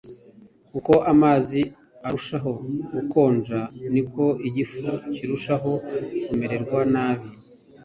[0.77, 1.61] uko amazi
[2.07, 2.51] arushaho
[2.93, 3.59] gukonja,
[3.93, 5.71] ni ko igifu kirushaho
[6.25, 7.27] kumererwa nabi